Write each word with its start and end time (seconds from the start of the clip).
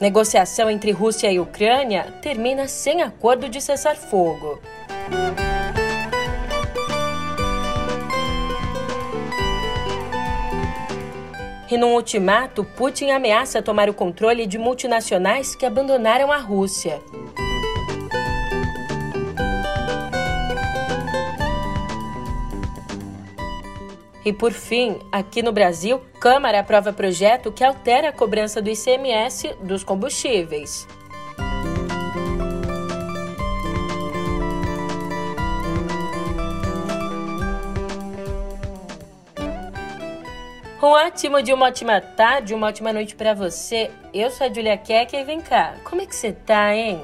Negociação 0.00 0.70
entre 0.70 0.92
Rússia 0.92 1.30
e 1.30 1.38
Ucrânia 1.38 2.04
termina 2.22 2.66
sem 2.66 3.02
acordo 3.02 3.50
de 3.50 3.60
cessar-fogo. 3.60 4.58
E 11.70 11.76
num 11.76 11.94
ultimato, 11.94 12.64
Putin 12.64 13.10
ameaça 13.10 13.62
tomar 13.62 13.90
o 13.90 13.94
controle 13.94 14.46
de 14.46 14.56
multinacionais 14.56 15.54
que 15.54 15.66
abandonaram 15.66 16.32
a 16.32 16.38
Rússia. 16.38 16.98
E 24.24 24.32
por 24.32 24.52
fim, 24.52 24.98
aqui 25.10 25.42
no 25.42 25.52
Brasil, 25.52 26.00
Câmara 26.20 26.60
aprova 26.60 26.92
projeto 26.92 27.50
que 27.50 27.64
altera 27.64 28.10
a 28.10 28.12
cobrança 28.12 28.60
do 28.60 28.68
ICMS 28.68 29.54
dos 29.62 29.82
combustíveis. 29.82 30.86
Um 40.82 40.86
ótimo 40.86 41.42
dia, 41.42 41.54
uma 41.54 41.66
ótima 41.66 42.00
tarde, 42.00 42.54
uma 42.54 42.66
ótima 42.66 42.92
noite 42.92 43.14
para 43.14 43.34
você. 43.34 43.90
Eu 44.12 44.30
sou 44.30 44.46
a 44.46 44.52
Julia 44.52 44.78
Keck 44.78 45.14
e 45.14 45.24
vem 45.24 45.40
cá, 45.40 45.74
como 45.84 46.00
é 46.00 46.06
que 46.06 46.16
você 46.16 46.32
tá, 46.32 46.74
hein? 46.74 47.02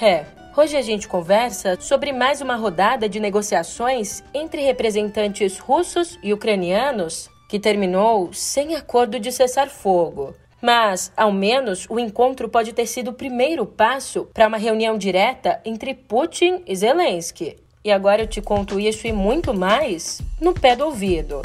É, 0.00 0.26
hoje 0.56 0.76
a 0.76 0.82
gente 0.82 1.06
conversa 1.06 1.78
sobre 1.80 2.12
mais 2.12 2.40
uma 2.40 2.56
rodada 2.56 3.08
de 3.08 3.20
negociações 3.20 4.22
entre 4.32 4.62
representantes 4.62 5.58
russos 5.58 6.18
e 6.22 6.32
ucranianos 6.32 7.28
que 7.48 7.60
terminou 7.60 8.32
sem 8.32 8.74
acordo 8.74 9.20
de 9.20 9.30
cessar 9.30 9.68
fogo. 9.68 10.34
Mas, 10.60 11.12
ao 11.16 11.30
menos, 11.30 11.86
o 11.88 11.98
encontro 11.98 12.48
pode 12.48 12.72
ter 12.72 12.86
sido 12.86 13.10
o 13.10 13.14
primeiro 13.14 13.66
passo 13.66 14.26
para 14.32 14.48
uma 14.48 14.56
reunião 14.56 14.96
direta 14.96 15.60
entre 15.64 15.94
Putin 15.94 16.62
e 16.66 16.74
Zelensky. 16.74 17.56
E 17.84 17.92
agora 17.92 18.22
eu 18.22 18.26
te 18.26 18.40
conto 18.40 18.80
isso 18.80 19.06
e 19.06 19.12
muito 19.12 19.52
mais 19.52 20.20
no 20.40 20.54
pé 20.54 20.74
do 20.74 20.86
ouvido. 20.86 21.42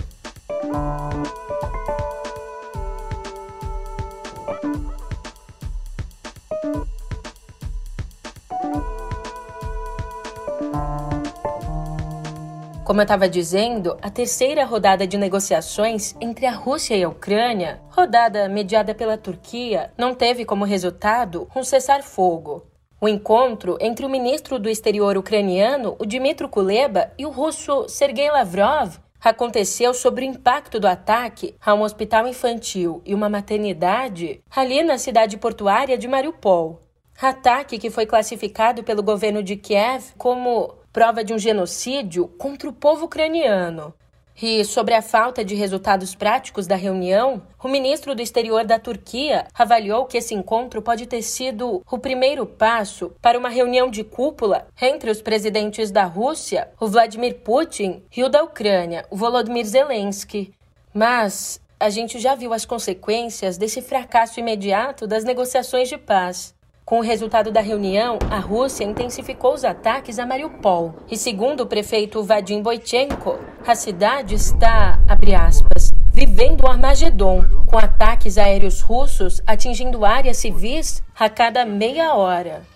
Como 12.92 13.00
eu 13.00 13.04
estava 13.04 13.30
dizendo, 13.30 13.98
a 14.02 14.10
terceira 14.10 14.66
rodada 14.66 15.08
de 15.08 15.18
negociações 15.18 16.14
entre 16.20 16.46
a 16.46 16.52
Rússia 16.52 16.94
e 16.94 17.06
a 17.06 17.08
Ucrânia, 17.08 17.80
rodada 17.90 18.50
mediada 18.50 18.94
pela 18.94 19.18
Turquia, 19.18 19.94
não 19.98 20.14
teve 20.14 20.44
como 20.44 20.66
resultado 20.66 21.48
um 21.56 21.64
cessar-fogo. 21.64 22.66
O 23.00 23.08
encontro 23.08 23.78
entre 23.80 24.06
o 24.06 24.10
ministro 24.10 24.60
do 24.60 24.68
exterior 24.68 25.16
ucraniano, 25.16 25.96
o 26.00 26.06
Dmitry 26.06 26.50
Kuleba, 26.50 27.14
e 27.18 27.26
o 27.26 27.30
russo 27.30 27.88
Sergei 27.88 28.30
Lavrov 28.30 28.98
aconteceu 29.24 29.94
sobre 29.94 30.26
o 30.26 30.28
impacto 30.28 30.78
do 30.78 30.86
ataque 30.86 31.56
a 31.66 31.74
um 31.74 31.84
hospital 31.84 32.28
infantil 32.28 33.02
e 33.06 33.16
uma 33.16 33.30
maternidade 33.30 34.42
ali 34.54 34.84
na 34.84 34.98
cidade 34.98 35.38
portuária 35.38 35.98
de 35.98 36.10
Mariupol. 36.10 36.82
Ataque 37.22 37.80
que 37.80 37.90
foi 37.90 38.06
classificado 38.06 38.84
pelo 38.84 39.02
governo 39.02 39.42
de 39.42 39.56
Kiev 39.56 40.12
como 40.18 40.81
prova 40.92 41.24
de 41.24 41.34
um 41.34 41.40
genocídio 41.40 42.28
contra 42.28 42.70
o 42.70 42.74
povo 42.74 43.06
ucraniano. 43.06 43.94
E 44.42 44.66
sobre 44.66 44.94
a 44.94 45.02
falta 45.02 45.46
de 45.46 45.54
resultados 45.54 46.16
práticos 46.16 46.66
da 46.66 46.76
reunião, 46.76 47.44
o 47.64 47.68
ministro 47.68 48.16
do 48.16 48.22
Exterior 48.22 48.64
da 48.66 48.80
Turquia 48.80 49.46
avaliou 49.54 50.06
que 50.06 50.18
esse 50.18 50.34
encontro 50.34 50.82
pode 50.82 51.06
ter 51.06 51.22
sido 51.22 51.84
o 51.90 52.00
primeiro 52.00 52.46
passo 52.46 53.12
para 53.22 53.38
uma 53.38 53.50
reunião 53.50 53.90
de 53.90 54.04
cúpula 54.04 54.68
entre 54.82 55.12
os 55.12 55.22
presidentes 55.22 55.92
da 55.92 56.06
Rússia, 56.06 56.72
o 56.80 56.88
Vladimir 56.88 57.40
Putin, 57.42 58.02
e 58.16 58.24
o 58.24 58.30
da 58.30 58.42
Ucrânia, 58.42 59.06
o 59.12 59.16
Volodymyr 59.16 59.66
Zelensky. 59.66 60.54
Mas 60.94 61.62
a 61.80 61.90
gente 61.90 62.18
já 62.20 62.34
viu 62.34 62.54
as 62.54 62.66
consequências 62.66 63.58
desse 63.58 63.82
fracasso 63.82 64.40
imediato 64.40 65.06
das 65.06 65.24
negociações 65.24 65.90
de 65.90 65.98
paz. 65.98 66.56
Com 66.86 67.00
o 67.00 67.02
resultado 67.02 67.52
da 67.52 67.62
reunião, 67.62 68.20
a 68.30 68.40
Rússia 68.40 68.84
intensificou 68.84 69.54
os 69.54 69.64
ataques 69.64 70.20
a 70.20 70.26
Mariupol. 70.26 70.96
E 71.10 71.18
segundo 71.18 71.62
o 71.62 71.66
prefeito 71.66 72.24
Vadim 72.24 72.62
Boichenko, 72.62 73.40
a 73.66 73.76
cidade 73.76 74.36
está, 74.36 75.00
abre 75.08 75.34
aspas, 75.34 75.92
vivendo 76.14 76.66
um 76.66 76.70
Armagedon, 76.70 77.44
com 77.66 77.78
ataques 77.78 78.38
aéreos 78.38 78.82
russos 78.82 79.42
atingindo 79.48 80.04
áreas 80.04 80.38
civis 80.38 81.02
a 81.18 81.30
cada 81.30 81.64
meia 81.66 82.14
hora. 82.14 82.71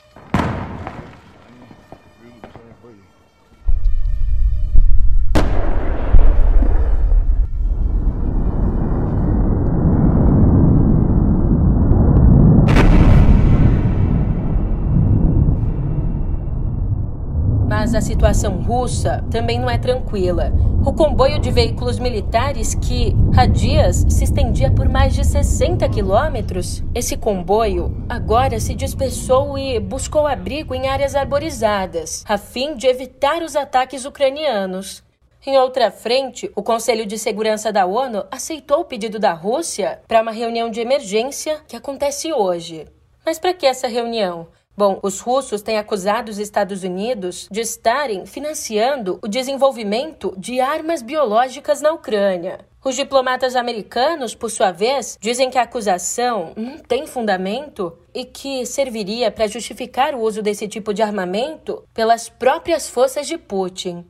A 17.97 18.01
situação 18.01 18.61
russa 18.61 19.23
também 19.31 19.59
não 19.59 19.69
é 19.69 19.77
tranquila. 19.77 20.51
O 20.85 20.93
comboio 20.93 21.39
de 21.39 21.49
veículos 21.49 21.97
militares 21.97 22.75
que, 22.75 23.15
há 23.35 23.45
dias, 23.45 24.05
se 24.09 24.23
estendia 24.23 24.69
por 24.69 24.87
mais 24.87 25.13
de 25.13 25.25
60 25.25 25.87
quilômetros, 25.89 26.83
esse 26.93 27.17
comboio 27.17 28.05
agora 28.07 28.59
se 28.59 28.75
dispersou 28.75 29.57
e 29.57 29.79
buscou 29.79 30.27
abrigo 30.27 30.75
em 30.75 30.87
áreas 30.87 31.15
arborizadas, 31.15 32.23
a 32.27 32.37
fim 32.37 32.75
de 32.75 32.87
evitar 32.87 33.41
os 33.41 33.55
ataques 33.55 34.05
ucranianos. 34.05 35.03
Em 35.47 35.57
outra 35.57 35.91
frente, 35.91 36.51
o 36.55 36.63
Conselho 36.63 37.05
de 37.05 37.19
Segurança 37.19 37.71
da 37.71 37.85
ONU 37.85 38.25
aceitou 38.31 38.81
o 38.81 38.85
pedido 38.85 39.19
da 39.19 39.33
Rússia 39.33 40.01
para 40.07 40.21
uma 40.21 40.31
reunião 40.31 40.69
de 40.69 40.81
emergência 40.81 41.61
que 41.67 41.75
acontece 41.75 42.33
hoje. 42.33 42.87
Mas 43.25 43.39
para 43.39 43.53
que 43.53 43.65
essa 43.65 43.87
reunião? 43.87 44.47
Bom, 44.77 44.99
os 45.01 45.21
russos 45.21 45.61
têm 45.61 45.77
acusado 45.77 46.29
os 46.29 46.37
Estados 46.37 46.83
Unidos 46.83 47.47
de 47.49 47.61
estarem 47.61 48.25
financiando 48.25 49.17
o 49.23 49.27
desenvolvimento 49.27 50.33
de 50.37 50.59
armas 50.59 51.01
biológicas 51.01 51.81
na 51.81 51.93
Ucrânia. 51.93 52.59
Os 52.83 52.95
diplomatas 52.95 53.55
americanos, 53.55 54.35
por 54.35 54.51
sua 54.51 54.71
vez, 54.71 55.17
dizem 55.19 55.49
que 55.49 55.57
a 55.57 55.63
acusação 55.63 56.51
não 56.57 56.77
tem 56.77 57.07
fundamento 57.07 57.97
e 58.13 58.25
que 58.25 58.65
serviria 58.65 59.31
para 59.31 59.47
justificar 59.47 60.13
o 60.13 60.19
uso 60.19 60.41
desse 60.41 60.67
tipo 60.67 60.93
de 60.93 61.01
armamento 61.01 61.83
pelas 61.93 62.27
próprias 62.27 62.89
forças 62.89 63.27
de 63.27 63.37
Putin. 63.37 64.05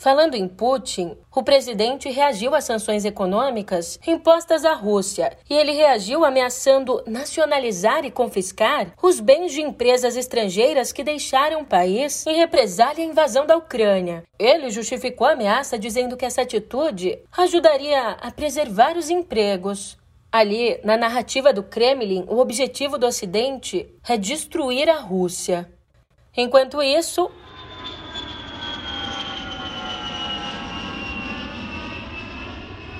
Falando 0.00 0.34
em 0.34 0.48
Putin, 0.48 1.14
o 1.30 1.42
presidente 1.42 2.08
reagiu 2.08 2.54
às 2.54 2.64
sanções 2.64 3.04
econômicas 3.04 4.00
impostas 4.06 4.64
à 4.64 4.72
Rússia 4.72 5.36
e 5.48 5.52
ele 5.52 5.72
reagiu 5.72 6.24
ameaçando 6.24 7.02
nacionalizar 7.06 8.06
e 8.06 8.10
confiscar 8.10 8.94
os 9.02 9.20
bens 9.20 9.52
de 9.52 9.60
empresas 9.60 10.16
estrangeiras 10.16 10.90
que 10.90 11.04
deixaram 11.04 11.60
o 11.60 11.66
país 11.66 12.26
em 12.26 12.34
represália 12.34 13.04
à 13.04 13.06
invasão 13.06 13.44
da 13.44 13.58
Ucrânia. 13.58 14.24
Ele 14.38 14.70
justificou 14.70 15.26
a 15.26 15.32
ameaça 15.32 15.78
dizendo 15.78 16.16
que 16.16 16.24
essa 16.24 16.40
atitude 16.40 17.18
ajudaria 17.36 18.12
a 18.22 18.30
preservar 18.30 18.96
os 18.96 19.10
empregos. 19.10 19.98
Ali, 20.32 20.80
na 20.82 20.96
narrativa 20.96 21.52
do 21.52 21.62
Kremlin, 21.62 22.24
o 22.26 22.38
objetivo 22.38 22.96
do 22.96 23.06
Ocidente 23.06 23.86
é 24.08 24.16
destruir 24.16 24.88
a 24.88 24.98
Rússia. 24.98 25.70
Enquanto 26.34 26.82
isso, 26.82 27.30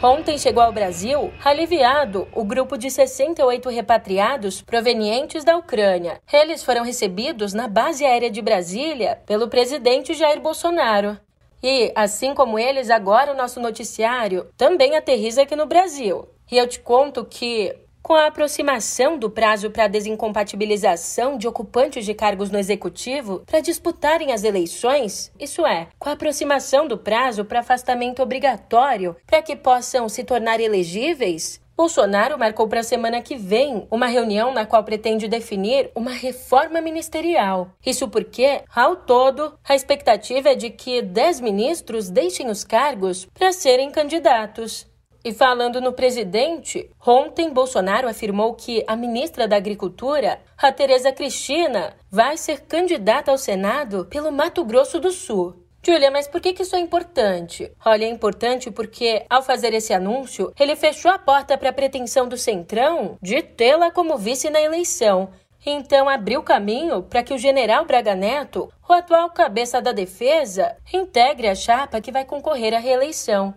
Ontem 0.02 0.38
chegou 0.38 0.62
ao 0.62 0.73
Brasil, 0.73 1.31
aliviado, 1.44 2.26
o 2.32 2.43
grupo 2.43 2.79
de 2.79 2.91
68 2.91 3.69
repatriados 3.69 4.62
provenientes 4.62 5.44
da 5.44 5.58
Ucrânia. 5.58 6.23
Eles 6.32 6.64
foram 6.64 6.82
recebidos 6.82 7.52
na 7.52 7.69
base 7.69 8.02
aérea 8.02 8.31
de 8.31 8.41
Brasília 8.41 9.20
pelo 9.26 9.49
presidente 9.49 10.14
Jair 10.14 10.41
Bolsonaro. 10.41 11.19
E, 11.62 11.93
assim 11.94 12.32
como 12.32 12.58
eles, 12.58 12.88
agora 12.88 13.32
o 13.32 13.37
nosso 13.37 13.61
noticiário 13.61 14.47
também 14.56 14.97
aterriza 14.97 15.43
aqui 15.43 15.55
no 15.55 15.67
Brasil. 15.67 16.26
E 16.50 16.56
eu 16.56 16.67
te 16.67 16.81
conto 16.81 17.23
que 17.23 17.76
com 18.02 18.14
a 18.14 18.26
aproximação 18.26 19.19
do 19.19 19.31
prazo 19.31 19.70
para 19.70 19.88
desincompatibilização 19.88 21.37
de 21.37 21.47
ocupantes 21.47 22.05
de 22.05 22.14
cargos 22.14 22.50
no 22.50 22.58
executivo 22.58 23.43
para 23.47 23.61
disputarem 23.61 24.32
as 24.32 24.44
eleições, 24.44 25.32
isso 25.38 25.67
é, 25.67 25.88
com 25.99 26.08
a 26.08 26.12
aproximação 26.12 26.88
do 26.88 26.99
prazo 26.99 27.44
para 27.44 27.61
afastamento 27.61 28.23
obrigatório 28.23 29.17
para 29.26 29.43
que 29.43 29.55
possam 29.55 30.08
se 30.08 30.25
tornar 30.25 30.61
elegíveis, 30.61 31.61
Bolsonaro 31.81 32.38
marcou 32.38 32.69
para 32.69 32.81
a 32.81 32.82
semana 32.82 33.23
que 33.23 33.37
vem 33.37 33.87
uma 33.91 34.05
reunião 34.05 34.53
na 34.53 34.67
qual 34.67 34.85
pretende 34.85 35.26
definir 35.26 35.91
uma 35.94 36.11
reforma 36.11 36.79
ministerial. 36.79 37.70
Isso 37.87 38.06
porque, 38.06 38.61
ao 38.76 38.96
todo, 38.96 39.55
a 39.67 39.75
expectativa 39.75 40.50
é 40.50 40.55
de 40.55 40.69
que 40.69 41.00
10 41.00 41.41
ministros 41.41 42.11
deixem 42.11 42.50
os 42.50 42.64
cargos 42.64 43.26
para 43.32 43.50
serem 43.50 43.91
candidatos. 43.91 44.90
E 45.22 45.32
falando 45.32 45.82
no 45.82 45.93
presidente, 45.93 46.90
ontem 47.06 47.52
Bolsonaro 47.52 48.08
afirmou 48.08 48.55
que 48.55 48.82
a 48.87 48.96
ministra 48.96 49.46
da 49.46 49.56
Agricultura, 49.56 50.40
a 50.56 50.72
Tereza 50.72 51.12
Cristina, 51.12 51.94
vai 52.11 52.38
ser 52.38 52.62
candidata 52.62 53.31
ao 53.31 53.37
Senado 53.37 54.06
pelo 54.06 54.32
Mato 54.32 54.64
Grosso 54.64 54.99
do 54.99 55.11
Sul. 55.11 55.55
Julia, 55.82 56.11
mas 56.11 56.26
por 56.26 56.40
que, 56.40 56.55
isso 56.62 56.76
é 56.76 56.78
importante? 56.78 57.70
Olha, 57.84 58.05
é 58.05 58.08
importante 58.08 58.70
porque, 58.70 59.25
ao 59.28 59.43
fazer 59.43 59.72
esse 59.75 59.93
anúncio, 59.93 60.52
ele 60.58 60.76
fechou 60.76 61.11
a 61.11 61.19
porta 61.19 61.56
para 61.56 61.70
a 61.70 61.72
pretensão 61.72 62.28
do 62.28 62.37
Centrão 62.37 63.19
de 63.20 63.43
tê-la 63.43 63.90
como 63.90 64.19
vice 64.19 64.49
na 64.50 64.61
eleição. 64.61 65.31
Então, 65.64 66.08
abriu 66.08 66.43
caminho 66.43 67.02
para 67.02 67.22
que 67.22 67.34
o 67.34 67.38
general 67.38 67.84
Braga 67.84 68.14
Neto, 68.14 68.72
o 68.88 68.93
atual 68.93 69.31
cabeça 69.31 69.81
da 69.81 69.93
defesa, 69.93 70.76
integre 70.93 71.49
a 71.49 71.55
chapa 71.55 72.00
que 72.00 72.12
vai 72.12 72.25
concorrer 72.25 72.75
à 72.75 72.78
reeleição. 72.78 73.55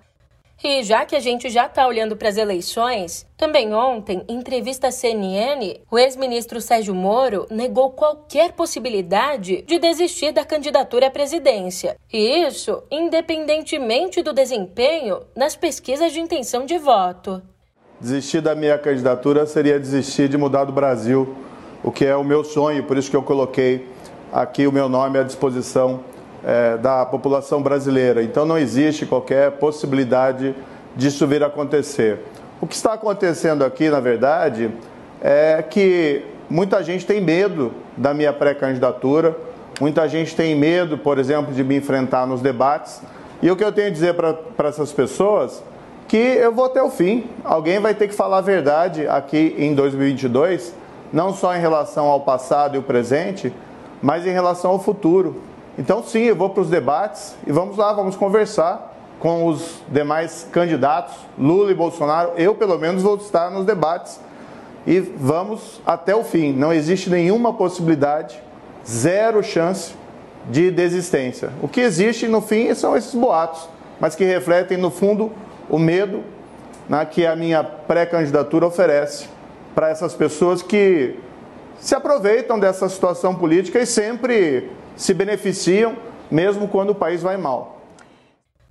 E 0.64 0.82
já 0.82 1.06
que 1.06 1.14
a 1.14 1.20
gente 1.20 1.50
já 1.50 1.66
está 1.66 1.86
olhando 1.86 2.16
para 2.16 2.30
as 2.30 2.38
eleições, 2.38 3.28
também 3.36 3.74
ontem, 3.74 4.24
em 4.30 4.38
entrevista 4.38 4.88
à 4.88 4.92
CNN, 4.92 5.82
o 5.92 6.00
ex-ministro 6.00 6.62
Sérgio 6.62 6.96
Moro 6.96 7.46
negou 7.52 7.92
qualquer 7.92 8.54
possibilidade 8.54 9.62
de 9.64 9.78
desistir 9.78 10.32
da 10.32 10.46
candidatura 10.46 11.08
à 11.08 11.12
presidência. 11.12 11.98
E 12.12 12.46
isso 12.48 12.82
independentemente 12.90 14.24
do 14.24 14.32
desempenho 14.32 15.20
nas 15.36 15.54
pesquisas 15.54 16.14
de 16.14 16.22
intenção 16.22 16.66
de 16.66 16.78
voto. 16.78 17.42
Desistir 18.00 18.40
da 18.40 18.56
minha 18.56 18.78
candidatura 18.78 19.46
seria 19.46 19.78
desistir 19.78 20.30
de 20.30 20.38
mudar 20.38 20.64
do 20.64 20.72
Brasil, 20.72 21.36
o 21.84 21.92
que 21.92 22.06
é 22.06 22.16
o 22.16 22.24
meu 22.24 22.42
sonho, 22.42 22.86
por 22.86 22.98
isso 22.98 23.10
que 23.10 23.18
eu 23.18 23.24
coloquei 23.24 23.90
aqui 24.32 24.66
o 24.66 24.72
meu 24.72 24.88
nome 24.88 25.20
à 25.20 25.24
disposição 25.24 26.13
é, 26.44 26.78
da 26.78 27.06
população 27.06 27.62
brasileira. 27.62 28.24
Então 28.24 28.46
não 28.46 28.58
existe 28.58 29.06
qualquer 29.06 29.52
possibilidade 29.52 30.56
disso 30.96 31.26
vir 31.26 31.44
a 31.44 31.48
acontecer. 31.48 32.20
O 32.62 32.68
que 32.68 32.76
está 32.76 32.94
acontecendo 32.94 33.64
aqui, 33.64 33.90
na 33.90 34.00
verdade, 34.00 34.72
é 35.22 35.62
que 35.62 36.24
muita 36.50 36.84
gente 36.84 37.06
tem 37.06 37.22
medo 37.22 37.72
da 37.98 38.14
minha 38.14 38.32
pré-candidatura, 38.32 39.36
muita 39.80 40.08
gente 40.08 40.36
tem 40.36 40.56
medo, 40.56 40.98
por 40.98 41.18
exemplo, 41.18 41.54
de 41.54 41.64
me 41.64 41.78
enfrentar 41.78 42.26
nos 42.26 42.42
debates. 42.42 43.02
E 43.42 43.50
o 43.50 43.56
que 43.56 43.64
eu 43.64 43.72
tenho 43.72 43.88
a 43.88 43.92
dizer 43.92 44.14
para 44.14 44.70
essas 44.70 44.92
pessoas 44.92 45.64
que 46.08 46.18
eu 46.18 46.52
vou 46.52 46.66
até 46.66 46.82
o 46.82 46.90
fim. 46.90 47.26
Alguém 47.44 47.80
vai 47.80 47.94
ter 47.94 48.08
que 48.08 48.14
falar 48.14 48.38
a 48.38 48.42
verdade 48.42 49.08
aqui 49.08 49.56
em 49.58 49.74
2022, 49.74 50.74
não 51.12 51.34
só 51.34 51.56
em 51.56 51.60
relação 51.60 52.06
ao 52.06 52.22
passado 52.22 52.76
e 52.76 52.78
o 52.78 52.84
presente, 52.84 53.54
mas 54.02 54.26
em 54.26 54.32
relação 54.32 54.72
ao 54.72 54.80
futuro. 54.80 55.42
Então, 55.78 56.04
sim, 56.04 56.22
eu 56.22 56.36
vou 56.36 56.52
para 56.52 56.62
os 56.62 56.70
debates 56.70 57.36
e 57.48 57.52
vamos 57.52 57.78
lá, 57.78 57.92
vamos 57.94 58.16
conversar 58.16 58.94
com 59.20 59.48
os 59.48 59.82
demais 59.88 60.48
candidatos, 60.52 61.16
Lula 61.38 61.72
e 61.72 61.74
Bolsonaro. 61.74 62.34
Eu, 62.36 62.54
pelo 62.54 62.78
menos, 62.78 63.02
vou 63.02 63.16
estar 63.16 63.50
nos 63.50 63.66
debates 63.66 64.20
e 64.86 65.00
vamos 65.00 65.82
até 65.86 66.16
o 66.16 66.24
fim. 66.24 66.54
Não 66.54 66.72
existe 66.72 67.10
nenhuma 67.10 67.54
possibilidade, 67.54 68.40
zero 68.86 69.42
chance 69.42 69.96
de 70.50 70.70
desistência. 70.70 71.50
O 71.62 71.68
que 71.68 71.82
existe, 71.82 72.28
no 72.28 72.42
fim, 72.42 72.74
são 72.76 72.96
esses 72.96 73.16
boatos, 73.16 73.68
mas 74.00 74.14
que 74.14 74.26
refletem, 74.26 74.78
no 74.78 74.92
fundo, 74.92 75.32
o 75.70 75.80
medo 75.80 76.24
né, 76.88 77.04
que 77.06 77.26
a 77.26 77.36
minha 77.36 77.64
pré-candidatura 77.64 78.68
oferece 78.68 79.28
para 79.74 79.90
essas 79.90 80.14
pessoas 80.14 80.62
que 80.62 81.16
se 81.80 81.96
aproveitam 81.96 82.60
dessa 82.60 82.88
situação 82.88 83.34
política 83.34 83.80
e 83.80 83.86
sempre 83.86 84.70
se 84.96 85.14
beneficiam, 85.14 85.98
mesmo 86.30 86.68
quando 86.68 86.92
o 86.92 86.96
país 86.96 87.22
vai 87.22 87.38
mal. 87.38 87.74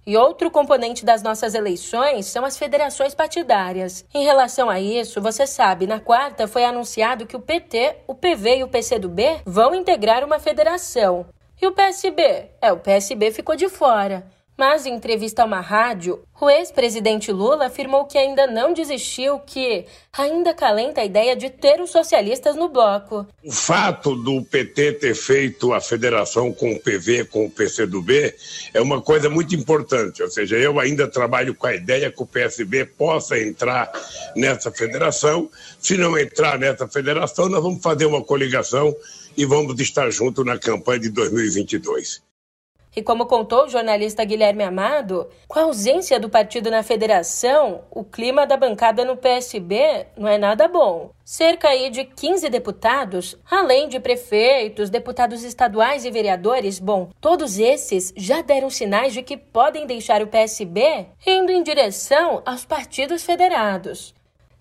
E 0.04 0.16
outro 0.16 0.50
componente 0.50 1.04
das 1.04 1.22
nossas 1.22 1.54
eleições 1.54 2.26
são 2.26 2.44
as 2.44 2.58
federações 2.58 3.14
partidárias. 3.14 4.04
Em 4.12 4.24
relação 4.24 4.68
a 4.68 4.80
isso, 4.80 5.20
você 5.20 5.46
sabe, 5.46 5.86
na 5.86 6.00
quarta 6.00 6.48
foi 6.48 6.64
anunciado 6.64 7.24
que 7.24 7.36
o 7.36 7.40
PT, 7.40 7.98
o 8.08 8.14
PV 8.14 8.56
e 8.56 8.64
o 8.64 8.68
PCdoB 8.68 9.42
vão 9.46 9.74
integrar 9.74 10.24
uma 10.24 10.40
federação. 10.40 11.26
E 11.60 11.66
o 11.68 11.72
PSB? 11.72 12.50
É, 12.60 12.72
o 12.72 12.78
PSB 12.78 13.30
ficou 13.30 13.54
de 13.54 13.68
fora. 13.68 14.26
Mas, 14.56 14.84
em 14.84 14.94
entrevista 14.94 15.42
a 15.42 15.46
uma 15.46 15.60
rádio, 15.60 16.22
o 16.40 16.50
ex-presidente 16.50 17.32
Lula 17.32 17.66
afirmou 17.66 18.04
que 18.04 18.18
ainda 18.18 18.46
não 18.46 18.74
desistiu, 18.74 19.38
que 19.40 19.86
ainda 20.12 20.52
calenta 20.52 21.00
a 21.00 21.04
ideia 21.04 21.34
de 21.34 21.48
ter 21.48 21.80
os 21.80 21.90
socialistas 21.90 22.54
no 22.54 22.68
bloco. 22.68 23.26
O 23.42 23.50
fato 23.50 24.14
do 24.14 24.42
PT 24.42 24.92
ter 24.94 25.14
feito 25.14 25.72
a 25.72 25.80
federação 25.80 26.52
com 26.52 26.72
o 26.72 26.80
PV, 26.80 27.24
com 27.24 27.46
o 27.46 27.50
PCdoB, 27.50 28.34
é 28.74 28.80
uma 28.80 29.00
coisa 29.00 29.30
muito 29.30 29.54
importante. 29.54 30.22
Ou 30.22 30.30
seja, 30.30 30.56
eu 30.56 30.78
ainda 30.78 31.08
trabalho 31.08 31.54
com 31.54 31.66
a 31.66 31.74
ideia 31.74 32.12
que 32.12 32.22
o 32.22 32.26
PSB 32.26 32.84
possa 32.84 33.38
entrar 33.38 33.90
nessa 34.36 34.70
federação. 34.70 35.50
Se 35.78 35.96
não 35.96 36.18
entrar 36.18 36.58
nessa 36.58 36.86
federação, 36.86 37.48
nós 37.48 37.62
vamos 37.62 37.82
fazer 37.82 38.04
uma 38.04 38.22
coligação 38.22 38.94
e 39.36 39.46
vamos 39.46 39.80
estar 39.80 40.10
juntos 40.10 40.44
na 40.44 40.58
campanha 40.58 41.00
de 41.00 41.10
2022. 41.10 42.31
E 42.94 43.02
como 43.02 43.26
contou 43.26 43.64
o 43.64 43.68
jornalista 43.68 44.24
Guilherme 44.24 44.62
Amado, 44.62 45.28
com 45.48 45.58
a 45.58 45.62
ausência 45.62 46.20
do 46.20 46.28
partido 46.28 46.70
na 46.70 46.82
federação, 46.82 47.82
o 47.90 48.04
clima 48.04 48.46
da 48.46 48.56
bancada 48.56 49.04
no 49.04 49.16
PSB 49.16 50.06
não 50.16 50.28
é 50.28 50.36
nada 50.36 50.68
bom. 50.68 51.10
Cerca 51.24 51.68
aí 51.68 51.88
de 51.88 52.04
15 52.04 52.50
deputados, 52.50 53.38
além 53.50 53.88
de 53.88 53.98
prefeitos, 53.98 54.90
deputados 54.90 55.42
estaduais 55.42 56.04
e 56.04 56.10
vereadores, 56.10 56.78
bom, 56.78 57.08
todos 57.20 57.58
esses 57.58 58.12
já 58.16 58.42
deram 58.42 58.68
sinais 58.68 59.14
de 59.14 59.22
que 59.22 59.36
podem 59.36 59.86
deixar 59.86 60.20
o 60.20 60.26
PSB 60.26 61.06
indo 61.26 61.50
em 61.50 61.62
direção 61.62 62.42
aos 62.44 62.64
partidos 62.64 63.24
federados. 63.24 64.14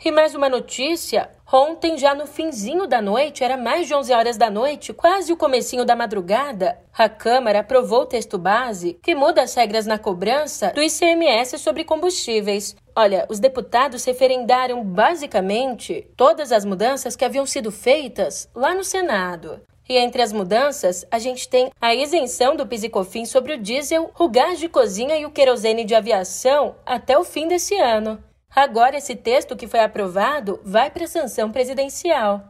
E 0.03 0.12
mais 0.12 0.33
uma 0.33 0.50
notícia: 0.50 1.30
ontem, 1.53 1.95
já 1.95 2.15
no 2.15 2.25
finzinho 2.25 2.88
da 2.88 3.00
noite, 3.00 3.44
era 3.44 3.56
mais 3.56 3.88
de 3.88 3.94
11 3.94 4.12
horas 4.12 4.36
da 4.36 4.50
noite, 4.50 4.92
quase 4.94 5.31
o 5.31 5.38
comecinho 5.38 5.86
da 5.86 5.95
madrugada, 5.95 6.80
a 6.92 7.07
Câmara 7.07 7.59
aprovou 7.59 8.01
o 8.01 8.06
texto 8.07 8.36
base 8.39 8.98
que 9.03 9.13
muda 9.13 9.44
as 9.44 9.53
regras 9.53 9.86
na 9.86 10.00
cobrança 10.00 10.71
do 10.74 10.81
ICMS 10.81 11.59
sobre 11.59 11.83
combustíveis. 11.83 12.75
Olha, 12.95 13.27
os 13.30 13.39
deputados 13.39 14.03
referendaram 14.03 14.83
basicamente 14.83 16.07
todas 16.18 16.51
as 16.51 16.65
mudanças 16.65 17.15
que 17.15 17.24
haviam 17.24 17.45
sido 17.45 17.71
feitas 17.71 18.50
lá 18.56 18.74
no 18.74 18.83
Senado. 18.83 19.62
E 19.88 19.98
entre 19.98 20.24
as 20.24 20.33
mudanças, 20.33 21.06
a 21.12 21.19
gente 21.19 21.48
tem 21.48 21.69
a 21.80 21.94
isenção 21.94 22.56
do 22.56 22.65
PIS 22.65 22.86
e 22.86 22.89
COFINS 22.89 23.30
sobre 23.30 23.53
o 23.53 23.57
diesel, 23.57 24.09
o 24.18 24.27
gás 24.27 24.57
de 24.57 24.68
cozinha 24.68 25.15
e 25.15 25.27
o 25.27 25.31
querosene 25.31 25.83
de 25.83 25.94
aviação 25.94 26.75
até 26.86 27.17
o 27.20 27.24
fim 27.24 27.48
desse 27.48 27.75
ano. 27.77 28.17
Agora, 28.53 28.98
esse 28.98 29.15
texto 29.15 29.55
que 29.55 29.65
foi 29.65 29.79
aprovado 29.79 30.60
vai 30.63 30.91
para 30.91 31.05
a 31.05 31.08
sanção 31.08 31.51
presidencial. 31.51 32.43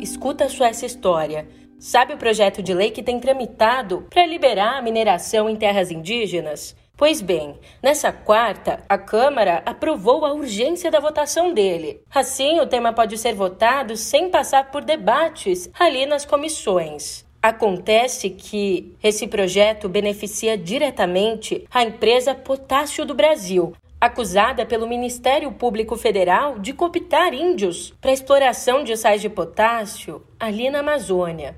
Escuta 0.00 0.48
só 0.48 0.64
essa 0.64 0.86
história. 0.86 1.46
Sabe 1.78 2.14
o 2.14 2.18
projeto 2.18 2.62
de 2.62 2.72
lei 2.72 2.90
que 2.90 3.02
tem 3.02 3.20
tramitado 3.20 4.06
para 4.10 4.26
liberar 4.26 4.78
a 4.78 4.82
mineração 4.82 5.48
em 5.48 5.54
terras 5.54 5.90
indígenas? 5.90 6.74
Pois 6.96 7.20
bem, 7.20 7.60
nessa 7.80 8.10
quarta, 8.10 8.82
a 8.88 8.98
Câmara 8.98 9.62
aprovou 9.64 10.24
a 10.24 10.32
urgência 10.32 10.90
da 10.90 10.98
votação 10.98 11.54
dele. 11.54 12.02
Assim, 12.12 12.58
o 12.58 12.66
tema 12.66 12.92
pode 12.92 13.16
ser 13.16 13.34
votado 13.34 13.96
sem 13.96 14.30
passar 14.30 14.72
por 14.72 14.82
debates 14.82 15.70
ali 15.78 16.06
nas 16.06 16.24
comissões. 16.24 17.27
Acontece 17.40 18.30
que 18.30 18.96
esse 19.02 19.28
projeto 19.28 19.88
beneficia 19.88 20.58
diretamente 20.58 21.64
a 21.70 21.84
empresa 21.84 22.34
Potássio 22.34 23.04
do 23.04 23.14
Brasil, 23.14 23.74
acusada 24.00 24.66
pelo 24.66 24.88
Ministério 24.88 25.52
Público 25.52 25.96
Federal 25.96 26.58
de 26.58 26.72
cooptar 26.72 27.32
índios 27.32 27.94
para 28.00 28.12
exploração 28.12 28.82
de 28.82 28.96
sais 28.96 29.20
de 29.20 29.28
potássio 29.28 30.22
ali 30.38 30.68
na 30.68 30.80
Amazônia. 30.80 31.56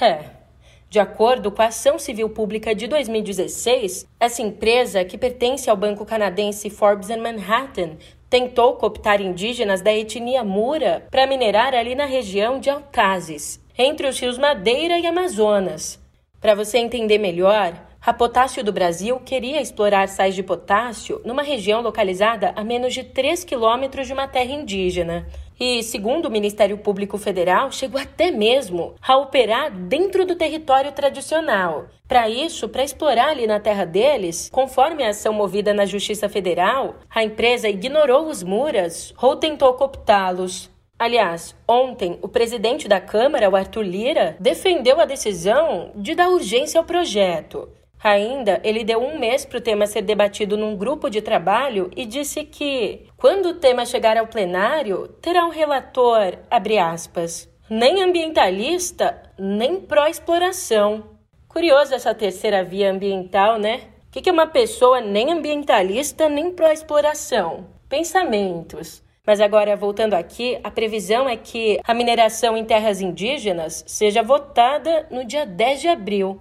É. 0.00 0.40
De 0.88 0.98
acordo 0.98 1.52
com 1.52 1.62
a 1.62 1.66
Ação 1.66 1.98
Civil 1.98 2.28
Pública 2.30 2.74
de 2.74 2.88
2016, 2.88 4.06
essa 4.18 4.42
empresa, 4.42 5.04
que 5.04 5.16
pertence 5.16 5.70
ao 5.70 5.76
banco 5.76 6.04
canadense 6.04 6.68
Forbes 6.68 7.08
Manhattan, 7.10 7.96
tentou 8.28 8.74
cooptar 8.74 9.20
indígenas 9.20 9.82
da 9.82 9.92
etnia 9.92 10.42
Mura 10.42 11.06
para 11.10 11.26
minerar 11.26 11.74
ali 11.74 11.94
na 11.94 12.06
região 12.06 12.58
de 12.58 12.70
Altazes, 12.70 13.59
entre 13.76 14.06
os 14.06 14.18
rios 14.18 14.38
Madeira 14.38 14.98
e 14.98 15.06
Amazonas. 15.06 16.00
Para 16.40 16.54
você 16.54 16.78
entender 16.78 17.18
melhor, 17.18 17.74
a 18.02 18.14
Potássio 18.14 18.64
do 18.64 18.72
Brasil 18.72 19.20
queria 19.20 19.60
explorar 19.60 20.08
sais 20.08 20.34
de 20.34 20.42
potássio 20.42 21.20
numa 21.22 21.42
região 21.42 21.82
localizada 21.82 22.50
a 22.56 22.64
menos 22.64 22.94
de 22.94 23.04
3 23.04 23.44
quilômetros 23.44 24.06
de 24.06 24.14
uma 24.14 24.26
terra 24.26 24.52
indígena. 24.52 25.26
E, 25.60 25.82
segundo 25.82 26.24
o 26.24 26.30
Ministério 26.30 26.78
Público 26.78 27.18
Federal, 27.18 27.70
chegou 27.70 28.00
até 28.00 28.30
mesmo 28.30 28.94
a 29.06 29.18
operar 29.18 29.70
dentro 29.70 30.24
do 30.24 30.34
território 30.34 30.92
tradicional. 30.92 31.88
Para 32.08 32.30
isso, 32.30 32.70
para 32.70 32.82
explorar 32.82 33.28
ali 33.28 33.46
na 33.46 33.60
terra 33.60 33.84
deles, 33.84 34.48
conforme 34.50 35.04
a 35.04 35.10
ação 35.10 35.34
movida 35.34 35.74
na 35.74 35.84
Justiça 35.84 36.26
Federal, 36.26 36.94
a 37.10 37.22
empresa 37.22 37.68
ignorou 37.68 38.28
os 38.28 38.42
muras 38.42 39.12
ou 39.20 39.36
tentou 39.36 39.74
cooptá-los. 39.74 40.70
Aliás, 41.00 41.56
ontem 41.66 42.18
o 42.20 42.28
presidente 42.28 42.86
da 42.86 43.00
Câmara, 43.00 43.48
o 43.48 43.56
Arthur 43.56 43.80
Lira, 43.80 44.36
defendeu 44.38 45.00
a 45.00 45.06
decisão 45.06 45.92
de 45.96 46.14
dar 46.14 46.28
urgência 46.28 46.78
ao 46.78 46.84
projeto. 46.84 47.70
Ainda, 48.04 48.60
ele 48.62 48.84
deu 48.84 49.02
um 49.02 49.18
mês 49.18 49.46
para 49.46 49.56
o 49.56 49.62
tema 49.62 49.86
ser 49.86 50.02
debatido 50.02 50.58
num 50.58 50.76
grupo 50.76 51.08
de 51.08 51.22
trabalho 51.22 51.90
e 51.96 52.04
disse 52.04 52.44
que, 52.44 53.06
quando 53.16 53.46
o 53.46 53.54
tema 53.54 53.86
chegar 53.86 54.18
ao 54.18 54.26
plenário, 54.26 55.08
terá 55.22 55.46
um 55.46 55.48
relator, 55.48 56.36
abre 56.50 56.76
aspas, 56.76 57.48
nem 57.70 58.02
ambientalista, 58.02 59.22
nem 59.38 59.80
pró-exploração. 59.80 61.16
Curioso 61.48 61.94
essa 61.94 62.14
terceira 62.14 62.62
via 62.62 62.90
ambiental, 62.90 63.58
né? 63.58 63.84
O 64.08 64.10
que 64.10 64.28
é 64.28 64.32
uma 64.32 64.46
pessoa 64.46 65.00
nem 65.00 65.32
ambientalista, 65.32 66.28
nem 66.28 66.52
pró-exploração? 66.52 67.68
Pensamentos. 67.88 69.02
Mas 69.26 69.40
agora, 69.40 69.76
voltando 69.76 70.14
aqui, 70.14 70.58
a 70.64 70.70
previsão 70.70 71.28
é 71.28 71.36
que 71.36 71.78
a 71.84 71.94
mineração 71.94 72.56
em 72.56 72.64
terras 72.64 73.00
indígenas 73.00 73.84
seja 73.86 74.22
votada 74.22 75.06
no 75.10 75.24
dia 75.24 75.44
10 75.44 75.80
de 75.80 75.88
abril. 75.88 76.40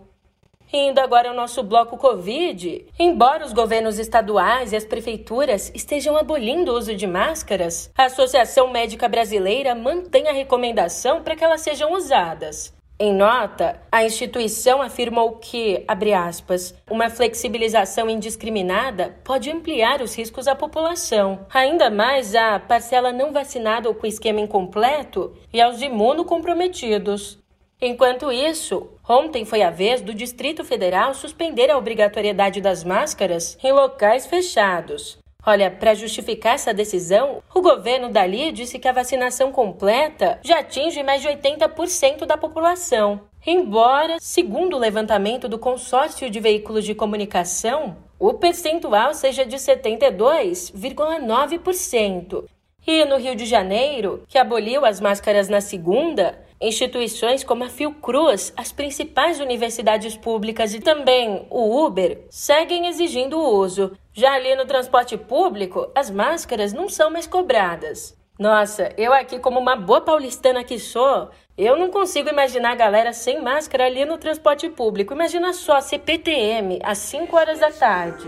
Indo 0.72 1.00
agora 1.00 1.30
ao 1.30 1.36
nosso 1.36 1.64
bloco 1.64 1.98
Covid, 1.98 2.86
embora 3.00 3.44
os 3.44 3.54
governos 3.54 3.98
estaduais 3.98 4.72
e 4.72 4.76
as 4.76 4.86
prefeituras 4.86 5.72
estejam 5.74 6.16
abolindo 6.16 6.72
o 6.72 6.78
uso 6.78 6.96
de 6.96 7.08
máscaras, 7.08 7.92
a 7.98 8.06
Associação 8.06 8.70
Médica 8.70 9.08
Brasileira 9.10 9.74
mantém 9.74 10.28
a 10.28 10.32
recomendação 10.32 11.24
para 11.24 11.36
que 11.36 11.44
elas 11.44 11.62
sejam 11.62 11.94
usadas. 11.94 12.72
Em 13.02 13.14
nota, 13.14 13.80
a 13.90 14.04
instituição 14.04 14.82
afirmou 14.82 15.38
que, 15.38 15.86
abre 15.88 16.14
aspas, 16.14 16.76
uma 16.92 17.10
flexibilização 17.10 18.10
indiscriminada 18.10 19.16
pode 19.24 19.50
ampliar 19.50 20.02
os 20.02 20.14
riscos 20.14 20.50
à 20.50 20.54
população, 20.54 21.46
ainda 21.50 21.90
mais 21.90 22.36
à 22.36 22.60
parcela 22.60 23.14
não 23.14 23.32
vacinada 23.32 23.88
ou 23.88 23.96
com 23.96 24.06
esquema 24.06 24.42
incompleto 24.42 25.34
e 25.54 25.62
aos 25.62 25.82
imunocomprometidos. 25.82 27.40
Enquanto 27.82 28.34
isso, 28.34 28.90
ontem 29.08 29.46
foi 29.46 29.62
a 29.62 29.70
vez 29.70 30.02
do 30.02 30.14
Distrito 30.14 30.66
Federal 30.66 31.14
suspender 31.14 31.72
a 31.72 31.78
obrigatoriedade 31.78 32.60
das 32.60 32.84
máscaras 32.84 33.58
em 33.64 33.72
locais 33.72 34.28
fechados. 34.28 35.19
Olha, 35.46 35.72
para 35.72 35.94
justificar 35.94 36.56
essa 36.56 36.74
decisão, 36.74 37.42
o 37.56 37.62
governo 37.62 38.10
dali 38.10 38.52
disse 38.52 38.78
que 38.78 38.90
a 38.90 38.94
vacinação 38.94 39.54
completa 39.54 40.38
já 40.44 40.60
atinge 40.60 41.02
mais 41.02 41.22
de 41.22 41.30
80% 41.30 42.26
da 42.26 42.36
população. 42.38 43.22
Embora, 43.48 44.18
segundo 44.20 44.76
o 44.76 44.80
levantamento 44.80 45.48
do 45.48 45.58
consórcio 45.58 46.30
de 46.30 46.42
veículos 46.42 46.84
de 46.84 46.94
comunicação, 46.94 47.96
o 48.20 48.34
percentual 48.34 49.14
seja 49.14 49.46
de 49.46 49.56
72,9%. 49.56 52.44
E 52.86 53.06
no 53.06 53.16
Rio 53.18 53.36
de 53.36 53.46
Janeiro, 53.46 54.24
que 54.28 54.38
aboliu 54.38 54.84
as 54.84 55.00
máscaras 55.00 55.48
na 55.48 55.62
segunda, 55.62 56.38
Instituições 56.62 57.44
como 57.44 57.64
a 57.64 57.70
Fiocruz, 57.70 58.52
as 58.58 58.72
principais 58.72 59.40
universidades 59.40 60.18
públicas 60.18 60.74
e 60.74 60.82
também 60.82 61.48
o 61.50 61.86
Uber 61.86 62.26
seguem 62.30 62.88
exigindo 62.88 63.38
o 63.40 63.58
uso. 63.60 63.94
Já 64.12 64.34
ali 64.34 64.54
no 64.56 64.66
transporte 64.66 65.18
público, 65.18 65.90
as 65.96 66.10
máscaras 66.12 66.74
não 66.74 66.90
são 66.90 67.10
mais 67.10 67.26
cobradas. 67.26 68.18
Nossa, 68.38 68.94
eu 68.98 69.14
aqui 69.14 69.40
como 69.40 69.60
uma 69.60 69.76
boa 69.76 70.02
paulistana 70.02 70.64
que 70.64 70.80
sou, 70.80 71.30
eu 71.58 71.78
não 71.78 71.90
consigo 71.90 72.30
imaginar 72.30 72.72
a 72.72 72.76
galera 72.76 73.14
sem 73.14 73.42
máscara 73.42 73.86
ali 73.86 74.04
no 74.04 74.18
transporte 74.18 74.70
público. 74.70 75.14
Imagina 75.14 75.54
só 75.54 75.80
CPTM 75.80 76.80
às 76.84 76.98
5 77.00 77.36
horas 77.36 77.60
da 77.60 77.72
tarde. 77.72 78.28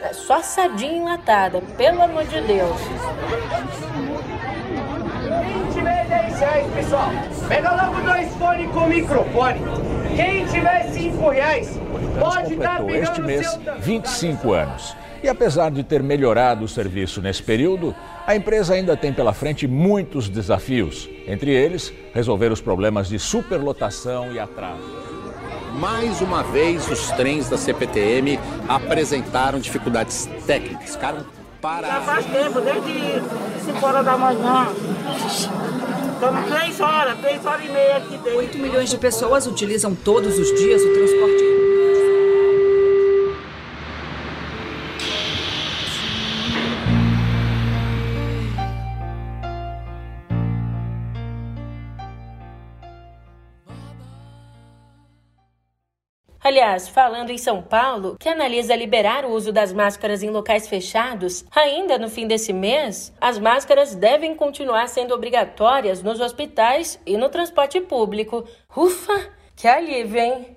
É 0.00 0.12
só 0.12 0.40
sardinha 0.42 0.96
enlatada, 0.96 1.60
pelo 1.76 2.02
amor 2.02 2.24
de 2.24 2.40
Deus. 2.40 2.78
10 6.08 6.40
reais, 6.40 6.66
pessoal. 6.74 7.10
Pega 7.48 7.70
logo 7.70 8.00
dois 8.00 8.34
fones 8.36 8.70
com 8.72 8.86
microfone. 8.86 9.60
Quem 10.16 10.46
tiver 10.46 10.88
5 10.90 11.28
reais, 11.30 11.80
pode 12.18 12.56
dar 12.56 12.82
pegando 12.82 12.94
este 12.94 13.20
mês 13.20 13.58
25 13.78 14.52
anos. 14.52 14.96
E 15.22 15.28
apesar 15.28 15.70
de 15.70 15.82
ter 15.82 16.02
melhorado 16.02 16.64
o 16.64 16.68
serviço 16.68 17.20
nesse 17.20 17.42
período, 17.42 17.94
a 18.26 18.36
empresa 18.36 18.74
ainda 18.74 18.96
tem 18.96 19.12
pela 19.12 19.32
frente 19.32 19.66
muitos 19.66 20.28
desafios. 20.28 21.08
Entre 21.26 21.50
eles, 21.50 21.92
resolver 22.14 22.52
os 22.52 22.60
problemas 22.60 23.08
de 23.08 23.18
superlotação 23.18 24.32
e 24.32 24.38
atraso. 24.38 24.82
Mais 25.74 26.20
uma 26.20 26.42
vez, 26.42 26.88
os 26.88 27.10
trens 27.12 27.48
da 27.48 27.56
CPTM 27.56 28.38
apresentaram 28.68 29.58
dificuldades 29.58 30.28
técnicas. 30.46 30.94
Ficaram 30.94 31.24
parados. 31.60 31.94
Já 31.94 32.00
faz 32.00 32.26
tempo, 32.26 32.60
desde 32.60 33.22
5 33.64 33.86
horas 33.86 34.04
da 34.04 34.16
manhã. 34.16 34.68
Estamos 36.18 36.50
três 36.50 36.80
horas, 36.80 37.16
três 37.20 37.46
horas 37.46 37.64
e 37.64 37.68
meia 37.68 37.98
aqui 37.98 38.18
dentro. 38.18 38.38
8 38.38 38.58
milhões 38.58 38.90
de 38.90 38.98
pessoas 38.98 39.46
utilizam 39.46 39.94
todos 39.94 40.36
os 40.36 40.52
dias 40.58 40.82
o 40.82 40.92
transporte 40.92 41.44
Aliás, 56.48 56.88
falando 56.88 57.28
em 57.28 57.36
São 57.36 57.60
Paulo, 57.60 58.16
que 58.18 58.26
analisa 58.26 58.74
liberar 58.74 59.26
o 59.26 59.32
uso 59.32 59.52
das 59.52 59.70
máscaras 59.70 60.22
em 60.22 60.30
locais 60.30 60.66
fechados, 60.66 61.44
ainda 61.54 61.98
no 61.98 62.08
fim 62.08 62.26
desse 62.26 62.54
mês, 62.54 63.12
as 63.20 63.38
máscaras 63.38 63.94
devem 63.94 64.34
continuar 64.34 64.88
sendo 64.88 65.12
obrigatórias 65.12 66.02
nos 66.02 66.20
hospitais 66.20 66.98
e 67.04 67.18
no 67.18 67.28
transporte 67.28 67.82
público. 67.82 68.48
Ufa, 68.74 69.28
que 69.54 69.68
alívio, 69.68 70.18
hein? 70.18 70.56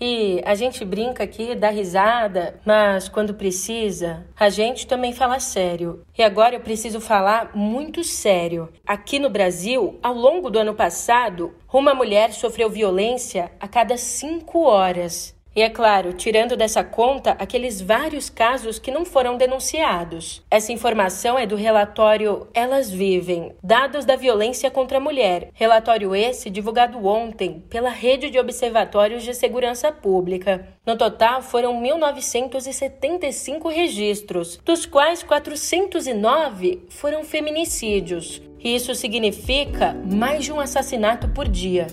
E 0.00 0.40
a 0.44 0.54
gente 0.54 0.84
brinca 0.84 1.24
aqui, 1.24 1.54
dá 1.54 1.70
risada, 1.70 2.60
mas 2.64 3.08
quando 3.08 3.34
precisa, 3.34 4.26
a 4.38 4.48
gente 4.48 4.86
também 4.86 5.12
fala 5.12 5.40
sério. 5.40 6.02
E 6.16 6.22
agora 6.22 6.54
eu 6.54 6.60
preciso 6.60 7.00
falar 7.00 7.50
muito 7.54 8.04
sério. 8.04 8.68
Aqui 8.86 9.18
no 9.18 9.28
Brasil, 9.28 9.98
ao 10.02 10.14
longo 10.14 10.50
do 10.50 10.58
ano 10.58 10.74
passado, 10.74 11.54
uma 11.72 11.94
mulher 11.94 12.32
sofreu 12.32 12.70
violência 12.70 13.50
a 13.58 13.66
cada 13.66 13.96
cinco 13.96 14.60
horas. 14.60 15.37
E 15.56 15.62
é 15.62 15.68
claro, 15.68 16.12
tirando 16.12 16.56
dessa 16.56 16.84
conta 16.84 17.32
aqueles 17.32 17.80
vários 17.80 18.30
casos 18.30 18.78
que 18.78 18.90
não 18.90 19.04
foram 19.04 19.36
denunciados. 19.36 20.42
Essa 20.50 20.72
informação 20.72 21.38
é 21.38 21.46
do 21.46 21.56
relatório 21.56 22.46
Elas 22.54 22.90
Vivem 22.90 23.52
Dados 23.62 24.04
da 24.04 24.14
Violência 24.14 24.70
contra 24.70 24.98
a 24.98 25.00
Mulher. 25.00 25.50
Relatório 25.54 26.14
esse 26.14 26.48
divulgado 26.48 27.04
ontem 27.06 27.64
pela 27.68 27.90
Rede 27.90 28.30
de 28.30 28.38
Observatórios 28.38 29.24
de 29.24 29.34
Segurança 29.34 29.90
Pública. 29.90 30.68
No 30.86 30.96
total, 30.96 31.42
foram 31.42 31.82
1.975 31.82 33.70
registros, 33.70 34.60
dos 34.64 34.86
quais 34.86 35.22
409 35.22 36.84
foram 36.88 37.24
feminicídios. 37.24 38.40
Isso 38.62 38.94
significa 38.94 39.94
mais 40.04 40.44
de 40.44 40.52
um 40.52 40.60
assassinato 40.60 41.28
por 41.28 41.48
dia. 41.48 41.86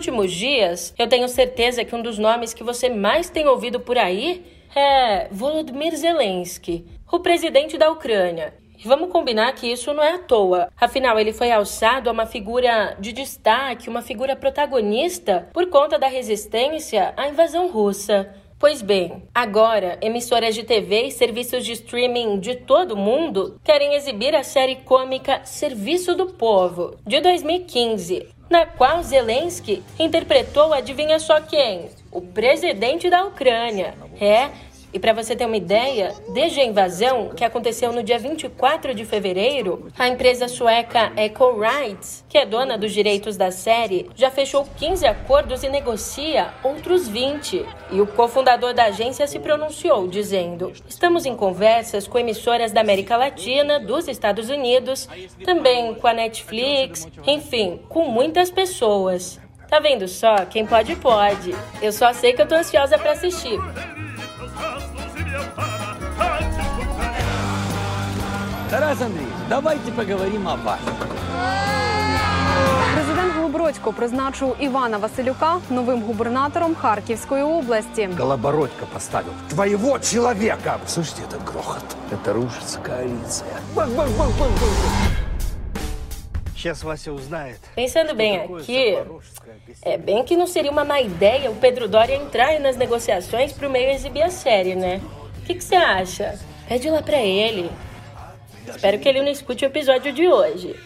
Últimos 0.00 0.32
dias, 0.32 0.94
eu 0.98 1.06
tenho 1.06 1.28
certeza 1.28 1.84
que 1.84 1.94
um 1.94 2.00
dos 2.00 2.18
nomes 2.18 2.54
que 2.54 2.64
você 2.64 2.88
mais 2.88 3.28
tem 3.28 3.46
ouvido 3.46 3.78
por 3.78 3.98
aí 3.98 4.42
é 4.74 5.28
Volodymyr 5.30 5.94
Zelensky, 5.94 6.86
o 7.12 7.20
presidente 7.20 7.76
da 7.76 7.90
Ucrânia. 7.90 8.54
E 8.78 8.88
vamos 8.88 9.12
combinar 9.12 9.52
que 9.52 9.70
isso 9.70 9.92
não 9.92 10.02
é 10.02 10.14
à 10.14 10.18
toa. 10.18 10.70
Afinal, 10.80 11.20
ele 11.20 11.34
foi 11.34 11.52
alçado 11.52 12.08
a 12.08 12.14
uma 12.14 12.24
figura 12.24 12.96
de 12.98 13.12
destaque, 13.12 13.90
uma 13.90 14.00
figura 14.00 14.34
protagonista 14.34 15.50
por 15.52 15.66
conta 15.66 15.98
da 15.98 16.06
resistência 16.06 17.12
à 17.14 17.28
invasão 17.28 17.68
russa. 17.68 18.34
Pois 18.60 18.82
bem, 18.82 19.22
agora 19.34 19.96
emissoras 20.02 20.54
de 20.54 20.62
TV 20.62 21.04
e 21.04 21.10
serviços 21.10 21.64
de 21.64 21.72
streaming 21.72 22.38
de 22.38 22.56
todo 22.56 22.94
mundo 22.94 23.58
querem 23.64 23.94
exibir 23.94 24.36
a 24.36 24.42
série 24.42 24.76
cômica 24.76 25.40
Serviço 25.46 26.14
do 26.14 26.26
Povo, 26.26 26.94
de 27.06 27.22
2015, 27.22 28.28
na 28.50 28.66
qual 28.66 29.02
Zelensky 29.02 29.82
interpretou, 29.98 30.74
adivinha 30.74 31.18
só 31.18 31.40
quem? 31.40 31.88
O 32.12 32.20
presidente 32.20 33.08
da 33.08 33.24
Ucrânia. 33.24 33.94
É, 34.20 34.50
E 34.92 34.98
para 34.98 35.12
você 35.12 35.36
ter 35.36 35.46
uma 35.46 35.56
ideia, 35.56 36.12
desde 36.32 36.60
a 36.60 36.64
invasão, 36.64 37.28
que 37.28 37.44
aconteceu 37.44 37.92
no 37.92 38.02
dia 38.02 38.18
24 38.18 38.92
de 38.92 39.04
fevereiro, 39.04 39.88
a 39.96 40.08
empresa 40.08 40.48
sueca 40.48 41.12
Eco 41.16 41.60
Rights, 41.60 42.24
que 42.28 42.36
é 42.36 42.44
dona 42.44 42.76
dos 42.76 42.92
direitos 42.92 43.36
da 43.36 43.52
série, 43.52 44.10
já 44.16 44.30
fechou 44.30 44.66
15 44.76 45.06
acordos 45.06 45.62
e 45.62 45.68
negocia 45.68 46.52
outros 46.64 47.06
20. 47.06 47.64
E 47.92 48.00
o 48.00 48.06
cofundador 48.06 48.74
da 48.74 48.86
agência 48.86 49.26
se 49.26 49.38
pronunciou, 49.38 50.08
dizendo: 50.08 50.72
Estamos 50.88 51.24
em 51.24 51.36
conversas 51.36 52.08
com 52.08 52.18
emissoras 52.18 52.72
da 52.72 52.80
América 52.80 53.16
Latina, 53.16 53.78
dos 53.78 54.08
Estados 54.08 54.50
Unidos, 54.50 55.08
também 55.44 55.94
com 55.94 56.06
a 56.06 56.12
Netflix, 56.12 57.06
enfim, 57.26 57.80
com 57.88 58.06
muitas 58.06 58.50
pessoas. 58.50 59.38
Tá 59.68 59.78
vendo 59.78 60.08
só? 60.08 60.44
Quem 60.46 60.66
pode, 60.66 60.96
pode. 60.96 61.54
Eu 61.80 61.92
só 61.92 62.12
sei 62.12 62.32
que 62.32 62.42
eu 62.42 62.48
tô 62.48 62.56
ansiosa 62.56 62.98
para 62.98 63.12
assistir. 63.12 63.56
Тарас 68.69 69.01
Андрійович, 69.01 69.33
давайте 69.49 69.91
поговорим 69.91 70.47
о 70.47 70.55
вас. 70.65 70.79
Президент 72.95 73.35
Голобородько 73.35 73.93
призначив 73.93 74.55
Івана 74.59 74.97
Василюка 74.97 75.57
новим 75.69 76.01
губернатором 76.01 76.75
Харківської 76.75 77.43
області. 77.43 78.09
Голобородько 78.17 78.85
поставил 78.93 79.33
твоего 79.49 79.99
человека. 79.99 80.77
Слушайте, 80.87 81.21
это 81.29 81.37
грохот. 81.51 81.83
Это 82.11 82.33
рушится 82.33 82.79
коалиция. 82.79 83.51
Бах-бах-бах-бах-бах. 83.75 85.25
Сейчас 86.55 86.83
Вася 86.83 87.11
узнает. 87.11 87.59
Pensando 87.75 88.15
bem 88.15 88.37
aqui, 88.37 88.97
é 89.83 89.97
bem 89.97 90.23
que 90.23 90.35
não 90.35 90.47
seria 90.47 90.71
uma 90.71 90.83
má 90.83 90.99
ideia 90.99 91.51
o 91.51 91.55
Pedro 91.55 91.87
Doria 91.87 92.15
entrar 92.15 92.59
nas 92.59 92.75
negociações 92.75 93.51
para 93.53 93.67
o 93.67 93.71
meio 93.71 93.91
exibir 93.91 94.23
a 94.23 94.31
série, 94.31 94.73
né? 94.73 94.99
O 95.43 95.45
que, 95.45 95.53
que 95.53 95.63
você 95.63 95.75
acha? 95.75 96.39
Pede 96.67 96.89
lá 96.89 97.03
para 97.03 97.17
ele. 97.17 97.69
Espero 98.70 98.98
que 98.98 99.08
ele 99.08 99.22
não 99.22 99.30
escute 99.30 99.64
o 99.64 99.66
episódio 99.66 100.12
de 100.12 100.26
hoje. 100.28 100.76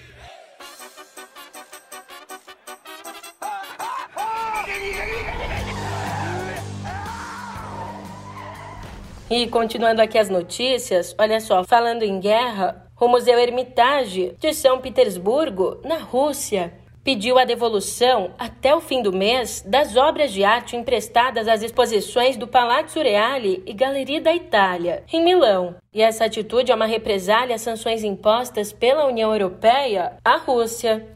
E 9.30 9.48
continuando 9.48 10.00
aqui 10.00 10.18
as 10.18 10.28
notícias, 10.28 11.14
olha 11.18 11.40
só, 11.40 11.64
falando 11.64 12.02
em 12.02 12.20
guerra, 12.20 12.88
o 13.00 13.08
Museu 13.08 13.38
Hermitage 13.38 14.36
de 14.38 14.54
São 14.54 14.80
Petersburgo, 14.80 15.80
na 15.84 15.98
Rússia, 15.98 16.72
pediu 17.04 17.38
a 17.38 17.44
devolução 17.44 18.32
até 18.38 18.75
o 18.75 18.80
fim 18.80 19.02
do 19.02 19.12
mês 19.12 19.62
das 19.64 19.94
obras 19.94 20.32
de 20.32 20.42
arte 20.42 20.75
emprestadas 20.75 21.46
às 21.46 21.62
exposições 21.62 22.38
do 22.38 22.49
Palazzo 22.49 22.99
Reale 22.99 23.62
e 23.66 23.75
Galeria 23.75 24.23
da 24.23 24.34
Itália, 24.34 25.04
em 25.12 25.23
Milão. 25.23 25.76
E 25.92 26.00
essa 26.00 26.25
atitude 26.25 26.73
é 26.73 26.75
uma 26.75 26.87
represália 26.87 27.54
às 27.54 27.61
sanções 27.61 28.02
impostas 28.02 28.73
pela 28.73 29.06
União 29.06 29.30
Europeia 29.30 30.14
à 30.25 30.38
Rússia. 30.38 31.06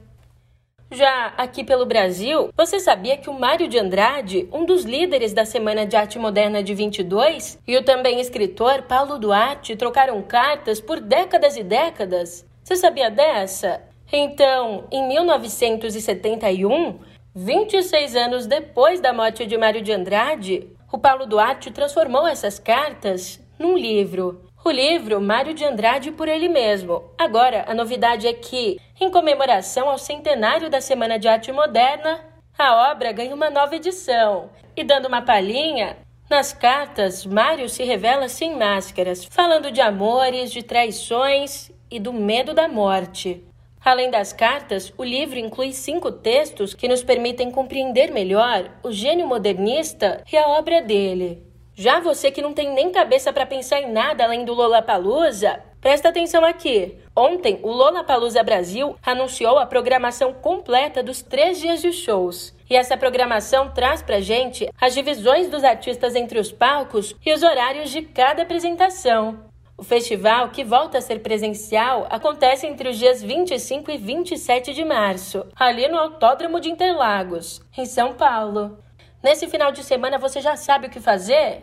Já 0.90 1.34
aqui 1.36 1.64
pelo 1.64 1.84
Brasil, 1.84 2.50
você 2.56 2.80
sabia 2.80 3.16
que 3.16 3.28
o 3.28 3.38
Mário 3.38 3.68
de 3.68 3.78
Andrade, 3.78 4.48
um 4.52 4.64
dos 4.64 4.84
líderes 4.84 5.34
da 5.34 5.44
Semana 5.44 5.84
de 5.84 5.96
Arte 5.96 6.18
Moderna 6.18 6.62
de 6.62 6.74
22, 6.74 7.58
e 7.66 7.76
o 7.76 7.84
também 7.84 8.20
escritor 8.20 8.82
Paulo 8.82 9.18
Duarte 9.18 9.76
trocaram 9.76 10.22
cartas 10.22 10.80
por 10.80 11.00
décadas 11.00 11.56
e 11.58 11.62
décadas? 11.62 12.46
Você 12.64 12.76
sabia 12.76 13.10
dessa? 13.10 13.87
Então, 14.10 14.86
em 14.90 15.06
1971, 15.06 16.98
26 17.34 18.16
anos 18.16 18.46
depois 18.46 19.00
da 19.00 19.12
morte 19.12 19.44
de 19.44 19.56
Mário 19.56 19.82
de 19.82 19.92
Andrade, 19.92 20.66
o 20.90 20.96
Paulo 20.98 21.26
Duarte 21.26 21.70
transformou 21.70 22.26
essas 22.26 22.58
cartas 22.58 23.38
num 23.58 23.76
livro. 23.76 24.44
O 24.64 24.70
livro 24.70 25.20
Mário 25.20 25.52
de 25.52 25.64
Andrade 25.64 26.10
por 26.10 26.26
ele 26.26 26.48
mesmo. 26.48 27.04
Agora, 27.18 27.64
a 27.68 27.74
novidade 27.74 28.26
é 28.26 28.32
que, 28.32 28.80
em 28.98 29.10
comemoração 29.10 29.88
ao 29.88 29.98
centenário 29.98 30.70
da 30.70 30.80
Semana 30.80 31.18
de 31.18 31.28
Arte 31.28 31.52
Moderna, 31.52 32.20
a 32.58 32.90
obra 32.90 33.12
ganha 33.12 33.34
uma 33.34 33.50
nova 33.50 33.76
edição. 33.76 34.50
E 34.74 34.82
dando 34.82 35.06
uma 35.06 35.22
palhinha, 35.22 35.98
nas 36.30 36.52
cartas, 36.52 37.24
Mário 37.24 37.68
se 37.68 37.84
revela 37.84 38.28
sem 38.28 38.56
máscaras, 38.56 39.24
falando 39.24 39.70
de 39.70 39.80
amores, 39.80 40.50
de 40.50 40.62
traições 40.62 41.70
e 41.90 42.00
do 42.00 42.12
medo 42.12 42.52
da 42.52 42.68
morte. 42.68 43.47
Além 43.84 44.10
das 44.10 44.32
cartas, 44.32 44.92
o 44.98 45.04
livro 45.04 45.38
inclui 45.38 45.72
cinco 45.72 46.10
textos 46.10 46.74
que 46.74 46.88
nos 46.88 47.02
permitem 47.02 47.50
compreender 47.50 48.12
melhor 48.12 48.70
o 48.82 48.90
gênio 48.90 49.26
modernista 49.26 50.22
e 50.30 50.36
a 50.36 50.48
obra 50.48 50.82
dele. 50.82 51.42
Já 51.74 52.00
você 52.00 52.32
que 52.32 52.42
não 52.42 52.52
tem 52.52 52.72
nem 52.72 52.90
cabeça 52.90 53.32
para 53.32 53.46
pensar 53.46 53.80
em 53.80 53.92
nada 53.92 54.24
além 54.24 54.44
do 54.44 54.52
Lollapalooza, 54.52 55.62
presta 55.80 56.08
atenção 56.08 56.44
aqui. 56.44 56.98
Ontem, 57.14 57.60
o 57.62 57.70
Lollapalooza 57.70 58.42
Brasil 58.42 58.96
anunciou 59.00 59.58
a 59.58 59.64
programação 59.66 60.32
completa 60.32 61.04
dos 61.04 61.22
três 61.22 61.60
dias 61.60 61.80
de 61.80 61.92
shows. 61.92 62.52
E 62.68 62.74
essa 62.74 62.96
programação 62.96 63.70
traz 63.70 64.02
pra 64.02 64.20
gente 64.20 64.68
as 64.80 64.92
divisões 64.92 65.48
dos 65.48 65.62
artistas 65.62 66.16
entre 66.16 66.40
os 66.40 66.50
palcos 66.50 67.14
e 67.24 67.32
os 67.32 67.44
horários 67.44 67.90
de 67.90 68.02
cada 68.02 68.42
apresentação. 68.42 69.47
O 69.78 69.84
festival, 69.84 70.48
que 70.48 70.64
volta 70.64 70.98
a 70.98 71.00
ser 71.00 71.20
presencial, 71.20 72.08
acontece 72.10 72.66
entre 72.66 72.88
os 72.88 72.98
dias 72.98 73.22
25 73.22 73.92
e 73.92 73.96
27 73.96 74.74
de 74.74 74.84
março, 74.84 75.46
ali 75.54 75.86
no 75.86 75.96
Autódromo 75.96 76.58
de 76.58 76.68
Interlagos, 76.68 77.60
em 77.76 77.86
São 77.86 78.14
Paulo. 78.14 78.76
Nesse 79.22 79.46
final 79.46 79.70
de 79.70 79.84
semana 79.84 80.18
você 80.18 80.40
já 80.40 80.56
sabe 80.56 80.88
o 80.88 80.90
que 80.90 80.98
fazer? 80.98 81.62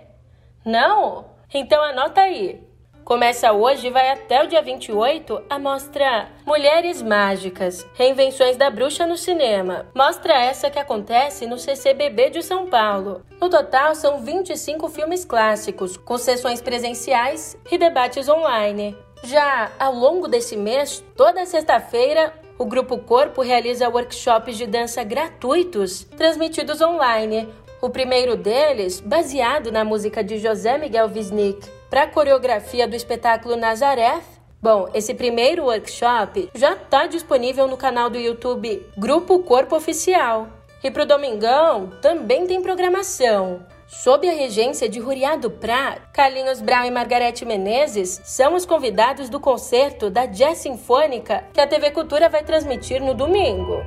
Não? 0.65 1.25
Então 1.54 1.84
anota 1.84 2.21
aí. 2.21 2.64
Começa 3.06 3.54
hoje 3.54 3.86
e 3.86 3.91
vai 3.91 4.10
até 4.10 4.44
o 4.44 4.48
dia 4.48 4.63
28 4.63 5.44
a 5.48 5.60
mostra 5.60 6.28
Mulheres 6.44 7.04
Mágicas, 7.04 7.86
Reinvenções 7.94 8.58
da 8.58 8.72
Bruxa 8.72 9.06
no 9.06 9.15
Cinema. 9.15 9.86
Mostra 9.94 10.34
essa 10.34 10.72
que 10.72 10.80
acontece 10.80 11.46
no 11.46 11.60
CCBB 11.60 12.32
de 12.32 12.41
São 12.41 12.65
Paulo. 12.65 13.22
No 13.39 13.48
total, 13.48 13.94
são 13.94 14.22
25 14.22 14.89
filmes 14.89 15.24
clássicos, 15.24 15.98
com 15.98 16.18
sessões 16.18 16.62
presenciais 16.62 17.56
e 17.72 17.78
debates 17.78 18.28
online. 18.28 18.98
Já 19.24 19.72
ao 19.78 19.94
longo 19.94 20.28
desse 20.28 20.58
mês, 20.58 21.06
toda 21.15 21.46
sexta-feira, 21.46 22.34
o 22.58 22.65
Grupo 22.65 22.98
Corpo 22.98 23.44
realiza 23.44 23.88
workshops 23.88 24.58
de 24.58 24.65
dança 24.65 25.04
gratuitos, 25.04 26.06
transmitidos 26.18 26.82
online. 26.82 27.48
O 27.80 27.89
primeiro 27.91 28.36
deles, 28.36 29.00
baseado 29.00 29.72
na 29.72 29.86
música 29.86 30.24
de 30.24 30.39
José 30.39 30.76
Miguel 30.80 31.12
Wisnik, 31.13 31.74
para 31.95 32.03
a 32.03 32.08
coreografia 32.08 32.86
do 32.86 32.93
espetáculo 32.93 33.55
Nazareth. 33.55 34.25
Bom, 34.62 34.89
esse 34.93 35.13
primeiro 35.13 35.63
workshop 35.63 36.49
já 36.53 36.73
está 36.73 37.08
disponível 37.08 37.69
no 37.69 37.77
canal 37.77 38.10
do 38.10 38.17
YouTube 38.17 38.86
Grupo 38.97 39.39
Corpo 39.39 39.77
Oficial. 39.77 40.49
E 40.84 40.91
para 40.91 41.03
o 41.03 41.05
Domingão 41.05 41.91
também 42.01 42.45
tem 42.45 42.62
programação. 42.62 43.65
Sob 43.88 44.27
a 44.27 44.34
regência 44.34 44.89
de 44.89 44.99
Ruriado 44.99 45.49
Prá, 45.49 45.99
Carlinhos 46.12 46.60
Brown 46.60 46.84
e 46.84 46.91
Margarete 46.91 47.45
Menezes 47.45 48.19
são 48.25 48.55
os 48.55 48.65
convidados 48.65 49.29
do 49.29 49.39
concerto 49.39 50.10
da 50.10 50.25
Jazz 50.25 50.58
Sinfônica 50.58 51.45
que 51.53 51.62
a 51.62 51.67
TV 51.67 51.91
Cultura 51.91 52.27
vai 52.27 52.43
transmitir 52.43 53.01
no 53.01 53.13
domingo. 53.13 53.81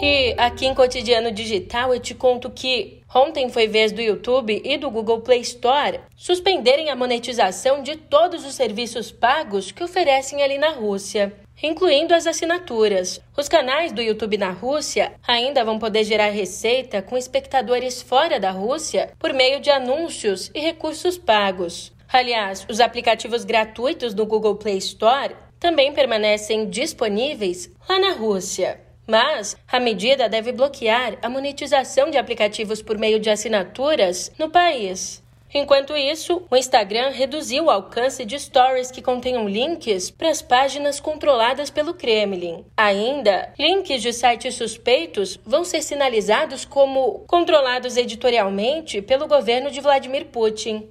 E 0.00 0.32
aqui 0.38 0.64
em 0.64 0.74
Cotidiano 0.74 1.32
Digital 1.32 1.92
eu 1.92 1.98
te 1.98 2.14
conto 2.14 2.48
que 2.50 3.02
ontem 3.12 3.48
foi 3.48 3.66
vez 3.66 3.90
do 3.90 4.00
YouTube 4.00 4.62
e 4.64 4.76
do 4.76 4.88
Google 4.90 5.22
Play 5.22 5.40
Store 5.40 5.98
suspenderem 6.16 6.88
a 6.88 6.94
monetização 6.94 7.82
de 7.82 7.96
todos 7.96 8.44
os 8.46 8.54
serviços 8.54 9.10
pagos 9.10 9.72
que 9.72 9.82
oferecem 9.82 10.40
ali 10.40 10.56
na 10.56 10.70
Rússia, 10.70 11.32
incluindo 11.60 12.14
as 12.14 12.28
assinaturas. 12.28 13.20
Os 13.36 13.48
canais 13.48 13.90
do 13.90 14.00
YouTube 14.00 14.38
na 14.38 14.50
Rússia 14.50 15.14
ainda 15.26 15.64
vão 15.64 15.80
poder 15.80 16.04
gerar 16.04 16.28
receita 16.28 17.02
com 17.02 17.16
espectadores 17.16 18.00
fora 18.00 18.38
da 18.38 18.52
Rússia 18.52 19.10
por 19.18 19.32
meio 19.32 19.58
de 19.58 19.68
anúncios 19.68 20.48
e 20.54 20.60
recursos 20.60 21.18
pagos. 21.18 21.92
Aliás, 22.08 22.64
os 22.70 22.78
aplicativos 22.78 23.44
gratuitos 23.44 24.14
do 24.14 24.24
Google 24.24 24.54
Play 24.54 24.78
Store 24.78 25.34
também 25.58 25.92
permanecem 25.92 26.70
disponíveis 26.70 27.68
lá 27.88 27.98
na 27.98 28.12
Rússia. 28.12 28.86
Mas 29.08 29.56
a 29.66 29.80
medida 29.80 30.28
deve 30.28 30.52
bloquear 30.52 31.16
a 31.22 31.30
monetização 31.30 32.10
de 32.10 32.18
aplicativos 32.18 32.82
por 32.82 32.98
meio 32.98 33.18
de 33.18 33.30
assinaturas 33.30 34.30
no 34.38 34.50
país. 34.50 35.22
Enquanto 35.52 35.96
isso, 35.96 36.42
o 36.50 36.56
Instagram 36.56 37.08
reduziu 37.08 37.64
o 37.64 37.70
alcance 37.70 38.22
de 38.24 38.38
stories 38.38 38.90
que 38.90 39.00
contenham 39.00 39.48
links 39.48 40.10
para 40.10 40.28
as 40.28 40.42
páginas 40.42 41.00
controladas 41.00 41.70
pelo 41.70 41.94
Kremlin. 41.94 42.66
Ainda, 42.76 43.50
links 43.58 44.02
de 44.02 44.12
sites 44.12 44.54
suspeitos 44.56 45.40
vão 45.46 45.64
ser 45.64 45.80
sinalizados 45.80 46.66
como 46.66 47.24
controlados 47.26 47.96
editorialmente 47.96 49.00
pelo 49.00 49.26
governo 49.26 49.70
de 49.70 49.80
Vladimir 49.80 50.26
Putin. 50.26 50.86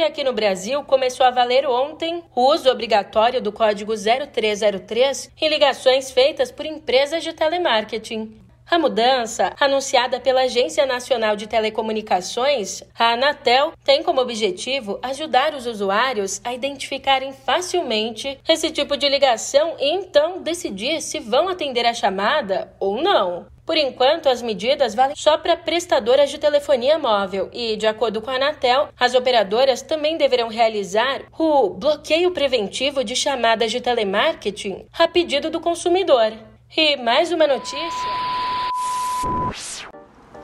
E 0.00 0.02
aqui 0.02 0.24
no 0.24 0.32
Brasil 0.32 0.82
começou 0.82 1.26
a 1.26 1.30
valer 1.30 1.66
ontem 1.66 2.24
o 2.34 2.46
uso 2.54 2.70
obrigatório 2.70 3.38
do 3.38 3.52
código 3.52 3.92
0303 3.94 5.30
em 5.38 5.48
ligações 5.50 6.10
feitas 6.10 6.50
por 6.50 6.64
empresas 6.64 7.22
de 7.22 7.34
telemarketing. 7.34 8.34
A 8.70 8.78
mudança, 8.78 9.52
anunciada 9.60 10.18
pela 10.18 10.44
Agência 10.44 10.86
Nacional 10.86 11.36
de 11.36 11.46
Telecomunicações, 11.46 12.82
a 12.98 13.12
Anatel, 13.12 13.74
tem 13.84 14.02
como 14.02 14.22
objetivo 14.22 14.98
ajudar 15.02 15.52
os 15.52 15.66
usuários 15.66 16.40
a 16.44 16.54
identificarem 16.54 17.34
facilmente 17.34 18.38
esse 18.48 18.70
tipo 18.70 18.96
de 18.96 19.06
ligação 19.06 19.76
e 19.78 19.90
então 19.90 20.40
decidir 20.40 21.02
se 21.02 21.18
vão 21.18 21.46
atender 21.46 21.84
a 21.84 21.92
chamada 21.92 22.74
ou 22.80 23.02
não. 23.02 23.44
Por 23.70 23.76
enquanto, 23.76 24.28
as 24.28 24.42
medidas 24.42 24.96
valem 24.96 25.14
só 25.14 25.38
para 25.38 25.56
prestadoras 25.56 26.28
de 26.28 26.38
telefonia 26.38 26.98
móvel 26.98 27.48
e, 27.52 27.76
de 27.76 27.86
acordo 27.86 28.20
com 28.20 28.28
a 28.28 28.34
Anatel, 28.34 28.88
as 28.98 29.14
operadoras 29.14 29.80
também 29.80 30.18
deverão 30.18 30.48
realizar 30.48 31.22
o 31.38 31.70
bloqueio 31.70 32.32
preventivo 32.32 33.04
de 33.04 33.14
chamadas 33.14 33.70
de 33.70 33.80
telemarketing 33.80 34.88
a 34.98 35.06
pedido 35.06 35.50
do 35.50 35.60
consumidor. 35.60 36.32
E 36.76 36.96
mais 36.96 37.30
uma 37.30 37.46
notícia. 37.46 38.08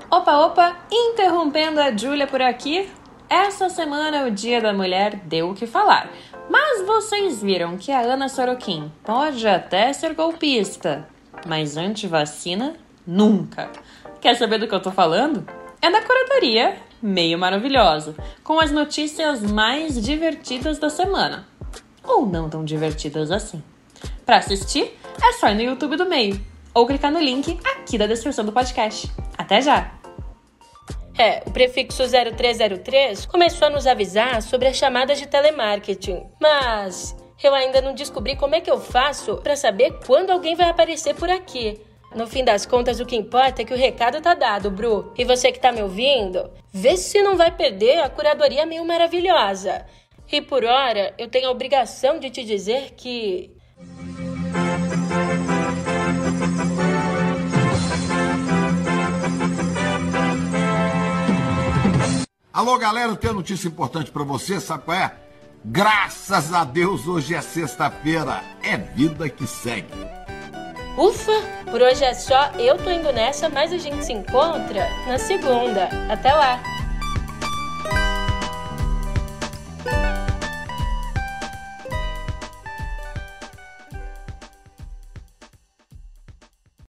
Opa, 0.08 0.46
opa, 0.46 0.76
interrompendo 0.88 1.80
a 1.80 1.90
Júlia 1.90 2.28
por 2.28 2.40
aqui. 2.40 2.88
Essa 3.28 3.68
semana 3.68 4.24
o 4.24 4.30
Dia 4.30 4.60
da 4.60 4.72
Mulher 4.72 5.16
deu 5.24 5.50
o 5.50 5.54
que 5.54 5.66
falar. 5.66 6.12
Mas 6.48 6.86
vocês 6.86 7.42
viram 7.42 7.76
que 7.76 7.90
a 7.90 8.02
Ana 8.02 8.28
Sorokin 8.28 8.88
pode 9.02 9.48
até 9.48 9.92
ser 9.92 10.14
golpista, 10.14 11.08
mas 11.44 11.76
anti-vacina 11.76 12.85
nunca. 13.06 13.70
Quer 14.20 14.36
saber 14.36 14.58
do 14.58 14.66
que 14.66 14.74
eu 14.74 14.80
tô 14.80 14.90
falando? 14.90 15.46
É 15.80 15.90
da 15.90 16.02
curadoria 16.02 16.76
Meio 17.00 17.38
Maravilhosa, 17.38 18.14
com 18.42 18.58
as 18.58 18.72
notícias 18.72 19.42
mais 19.42 20.02
divertidas 20.02 20.78
da 20.78 20.90
semana. 20.90 21.46
Ou 22.02 22.26
não 22.26 22.48
tão 22.48 22.64
divertidas 22.64 23.30
assim. 23.30 23.62
Para 24.24 24.38
assistir, 24.38 24.98
é 25.22 25.32
só 25.34 25.48
ir 25.48 25.54
no 25.54 25.62
YouTube 25.62 25.96
do 25.96 26.06
Meio 26.06 26.40
ou 26.76 26.86
clicar 26.86 27.10
no 27.10 27.18
link 27.18 27.58
aqui 27.64 27.96
da 27.96 28.06
descrição 28.06 28.44
do 28.44 28.52
podcast. 28.52 29.10
Até 29.38 29.62
já! 29.62 29.90
É, 31.18 31.42
o 31.46 31.50
prefixo 31.50 32.02
0303 32.06 33.24
começou 33.24 33.68
a 33.68 33.70
nos 33.70 33.86
avisar 33.86 34.42
sobre 34.42 34.68
as 34.68 34.76
chamadas 34.76 35.18
de 35.18 35.26
telemarketing, 35.26 36.22
mas 36.38 37.16
eu 37.42 37.54
ainda 37.54 37.80
não 37.80 37.94
descobri 37.94 38.36
como 38.36 38.54
é 38.54 38.60
que 38.60 38.70
eu 38.70 38.78
faço 38.78 39.36
para 39.36 39.56
saber 39.56 39.98
quando 40.06 40.30
alguém 40.30 40.54
vai 40.54 40.68
aparecer 40.68 41.14
por 41.14 41.30
aqui. 41.30 41.80
No 42.14 42.26
fim 42.26 42.44
das 42.44 42.64
contas, 42.64 43.00
o 43.00 43.04
que 43.04 43.16
importa 43.16 43.62
é 43.62 43.64
que 43.64 43.74
o 43.74 43.76
recado 43.76 44.20
tá 44.20 44.34
dado, 44.34 44.70
Bru. 44.70 45.12
E 45.18 45.24
você 45.24 45.52
que 45.52 45.60
tá 45.60 45.70
me 45.70 45.82
ouvindo, 45.82 46.50
vê 46.72 46.96
se 46.96 47.20
não 47.22 47.36
vai 47.36 47.50
perder 47.50 47.98
a 47.98 48.08
curadoria 48.08 48.64
meio 48.64 48.84
maravilhosa. 48.84 49.84
E 50.30 50.40
por 50.40 50.64
hora, 50.64 51.14
eu 51.18 51.28
tenho 51.28 51.48
a 51.48 51.50
obrigação 51.50 52.18
de 52.18 52.30
te 52.30 52.44
dizer 52.44 52.94
que 52.96 53.54
Alô, 62.52 62.78
galera, 62.78 63.12
eu 63.12 63.16
tenho 63.16 63.34
notícia 63.34 63.68
importante 63.68 64.10
para 64.10 64.24
você, 64.24 64.58
sabe 64.58 64.84
qual 64.84 64.96
é? 64.96 65.14
Graças 65.62 66.54
a 66.54 66.64
Deus, 66.64 67.06
hoje 67.06 67.34
é 67.34 67.42
sexta-feira. 67.42 68.42
É 68.62 68.78
vida 68.78 69.28
que 69.28 69.46
segue. 69.46 69.92
Ufa, 70.96 71.32
por 71.70 71.82
hoje 71.82 72.04
é 72.04 72.14
só. 72.14 72.50
Eu 72.58 72.78
tô 72.78 72.90
indo 72.90 73.12
nessa, 73.12 73.48
mas 73.48 73.72
a 73.72 73.76
gente 73.78 74.04
se 74.04 74.12
encontra 74.12 74.88
na 75.06 75.18
segunda. 75.18 75.88
Até 76.08 76.32
lá! 76.32 76.75